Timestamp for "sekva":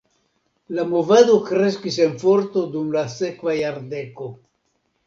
3.21-3.57